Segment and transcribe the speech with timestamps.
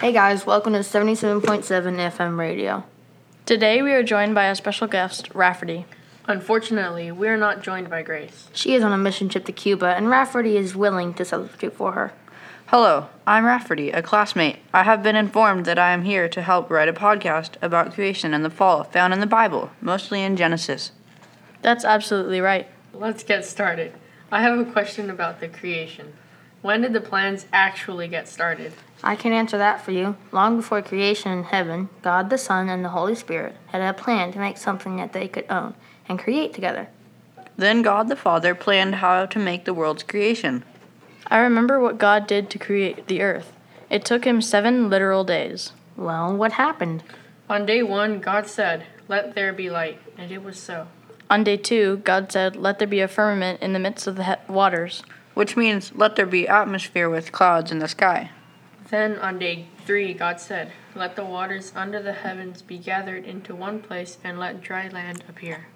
[0.00, 2.84] Hey guys, welcome to 77.7 FM radio.
[3.44, 5.84] Today we are joined by a special guest, Rafferty.
[6.26, 8.48] Unfortunately, we are not joined by Grace.
[8.54, 11.92] She is on a mission trip to Cuba, and Rafferty is willing to substitute for
[11.92, 12.14] her.
[12.68, 14.60] Hello, I'm Rafferty, a classmate.
[14.72, 18.32] I have been informed that I am here to help write a podcast about creation
[18.32, 20.92] and the fall found in the Bible, mostly in Genesis.
[21.60, 22.66] That's absolutely right.
[22.94, 23.92] Let's get started.
[24.32, 26.14] I have a question about the creation.
[26.62, 28.72] When did the plans actually get started?
[29.02, 30.16] I can answer that for you.
[30.30, 34.30] Long before creation in heaven, God the Son and the Holy Spirit had a plan
[34.32, 35.74] to make something that they could own
[36.06, 36.88] and create together.
[37.56, 40.64] Then God the Father planned how to make the world's creation.
[41.28, 43.52] I remember what God did to create the earth.
[43.88, 45.72] It took him seven literal days.
[45.96, 47.02] Well, what happened?
[47.48, 50.88] On day one, God said, Let there be light, and it was so.
[51.28, 54.24] On day two, God said, Let there be a firmament in the midst of the
[54.24, 55.02] he- waters.
[55.40, 58.30] Which means, let there be atmosphere with clouds in the sky.
[58.90, 63.54] Then on day three, God said, Let the waters under the heavens be gathered into
[63.54, 65.68] one place, and let dry land appear.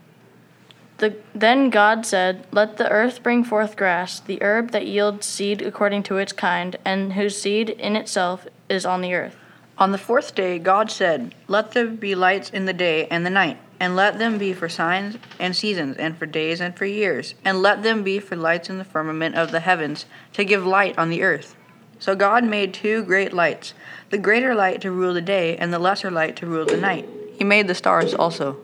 [0.98, 5.62] The, then God said, Let the earth bring forth grass, the herb that yields seed
[5.62, 9.36] according to its kind, and whose seed in itself is on the earth.
[9.78, 13.30] On the fourth day, God said, Let there be lights in the day and the
[13.30, 17.34] night, and let them be for signs and seasons, and for days and for years,
[17.44, 20.96] and let them be for lights in the firmament of the heavens, to give light
[20.96, 21.54] on the earth.
[21.98, 23.74] So God made two great lights,
[24.08, 27.06] the greater light to rule the day, and the lesser light to rule the night.
[27.36, 28.54] He made the stars also.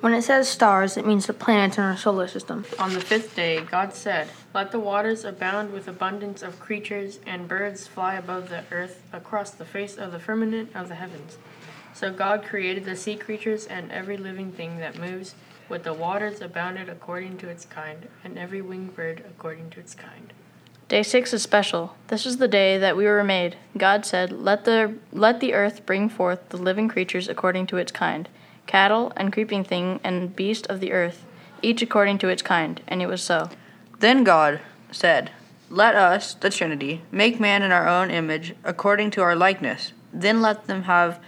[0.00, 2.66] When it says stars, it means the planets in our solar system.
[2.78, 7.48] On the fifth day, God said, Let the waters abound with abundance of creatures, and
[7.48, 11.38] birds fly above the earth across the face of the firmament of the heavens.
[11.94, 15.34] So God created the sea creatures and every living thing that moves,
[15.68, 19.94] with the waters abounded according to its kind, and every winged bird according to its
[19.94, 20.32] kind.
[20.88, 21.94] Day six is special.
[22.08, 23.56] This is the day that we were made.
[23.76, 27.92] God said, Let the, let the earth bring forth the living creatures according to its
[27.92, 28.28] kind
[28.66, 31.24] cattle and creeping thing and beast of the earth,
[31.60, 32.80] each according to its kind.
[32.86, 33.50] And it was so.
[33.98, 34.60] Then God
[34.92, 35.30] said,
[35.68, 39.92] Let us, the Trinity, make man in our own image, according to our likeness.
[40.12, 41.20] Then let them have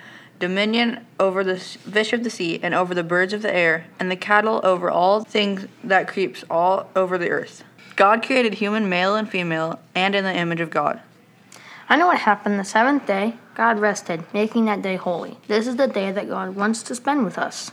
[0.43, 4.11] dominion over the fish of the sea, and over the birds of the air, and
[4.11, 7.63] the cattle over all things that creeps all over the earth.
[7.95, 11.01] God created human male and female, and in the image of God.
[11.89, 13.37] I know what happened the seventh day.
[13.55, 15.39] God rested, making that day holy.
[15.47, 17.71] This is the day that God wants to spend with us.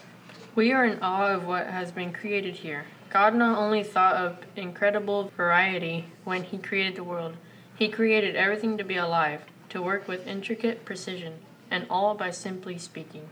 [0.54, 2.86] We are in awe of what has been created here.
[3.10, 7.34] God not only thought of incredible variety when He created the world,
[7.76, 11.34] He created everything to be alive, to work with intricate precision,
[11.72, 13.28] and all by simply speaking.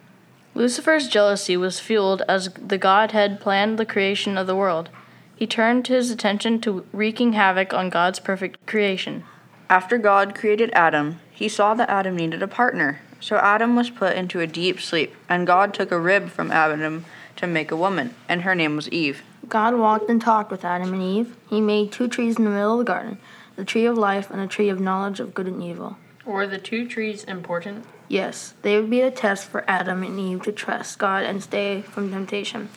[0.56, 4.90] Lucifer's jealousy was fueled as the Godhead planned the creation of the world.
[5.36, 9.24] He turned his attention to wreaking havoc on God's perfect creation.
[9.70, 13.02] After God created Adam, he saw that Adam needed a partner.
[13.20, 17.06] So Adam was put into a deep sleep, and God took a rib from Adam
[17.36, 19.24] to make a woman, and her name was Eve.
[19.48, 21.36] God walked and talked with Adam and Eve.
[21.50, 23.18] He made two trees in the middle of the garden
[23.56, 25.98] the tree of life and the tree of knowledge of good and evil.
[26.28, 27.86] Were the two trees important?
[28.10, 31.82] Yes, they would be a test for Adam and Eve to trust God and stay
[31.82, 32.68] from temptation.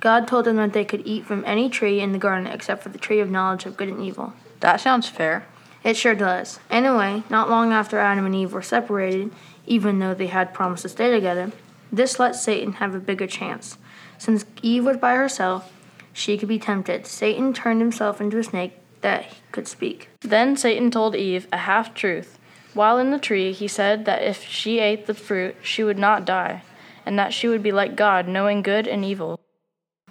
[0.00, 2.90] God told them that they could eat from any tree in the garden except for
[2.90, 4.34] the tree of knowledge of good and evil.
[4.60, 5.46] That sounds fair.
[5.82, 6.60] It sure does.
[6.68, 9.32] Anyway, not long after Adam and Eve were separated,
[9.66, 11.52] even though they had promised to stay together,
[11.90, 13.78] this let Satan have a bigger chance.
[14.18, 15.72] Since Eve was by herself,
[16.12, 17.06] she could be tempted.
[17.06, 20.10] Satan turned himself into a snake that he could speak.
[20.20, 22.36] Then Satan told Eve a half truth.
[22.72, 26.24] While in the tree, he said that if she ate the fruit, she would not
[26.24, 26.62] die,
[27.04, 29.40] and that she would be like God, knowing good and evil.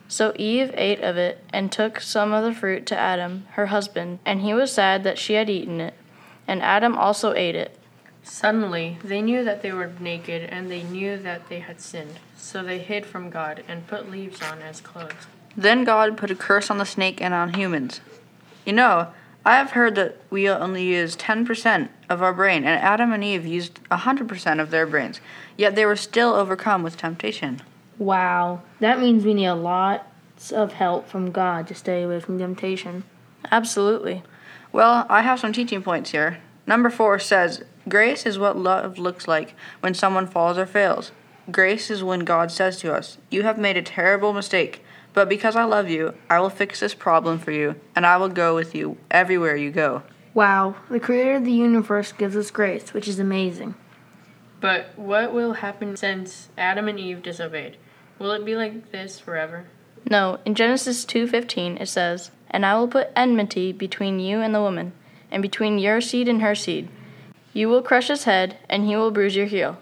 [0.08, 4.20] So Eve ate of it, and took some of the fruit to Adam, her husband,
[4.26, 5.94] and he was sad that she had eaten it.
[6.48, 7.78] And Adam also ate it.
[8.24, 12.20] Suddenly, they knew that they were naked, and they knew that they had sinned.
[12.36, 15.28] So they hid from God and put leaves on as clothes.
[15.56, 18.02] Then God put a curse on the snake and on humans.
[18.66, 19.14] You know,
[19.46, 23.46] I have heard that we only use 10% of our brain, and Adam and Eve
[23.46, 25.22] used 100% of their brains,
[25.58, 27.62] yet they were still overcome with temptation.
[27.98, 30.08] Wow, that means we need a lot
[30.54, 33.04] of help from God to stay away from temptation.
[33.52, 34.24] Absolutely.
[34.72, 36.40] Well, I have some teaching points here.
[36.68, 41.12] Number four says, Grace is what love looks like when someone falls or fails.
[41.52, 44.84] Grace is when God says to us, You have made a terrible mistake,
[45.14, 48.30] but because I love you, I will fix this problem for you, and I will
[48.30, 50.04] go with you everywhere you go.
[50.34, 53.76] Wow, the creator of the universe gives us grace, which is amazing.
[54.62, 57.78] But what will happen since Adam and Eve disobeyed?
[58.20, 59.66] Will it be like this forever?
[60.10, 64.62] No, in Genesis 2:15 it says, "And I will put enmity between you and the
[64.62, 64.94] woman,
[65.32, 66.90] and between your seed and her seed.
[67.54, 69.78] You will crush his head, and he will bruise your heel.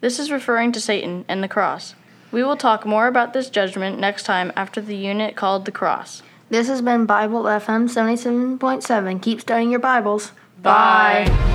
[0.00, 1.94] This is referring to Satan and the cross.
[2.30, 6.22] We will talk more about this judgment next time after the unit called the cross.
[6.50, 9.22] This has been Bible FM 77.7.
[9.22, 10.32] Keep studying your Bibles.
[10.62, 11.47] Bye.